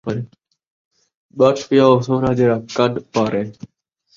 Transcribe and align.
بٹھ 1.37 1.61
پیا 1.67 1.83
او 1.89 1.95
سونا 2.05 2.31
جیڑھا 2.37 2.57
کن 2.75 2.91
پاڑے 3.13 3.43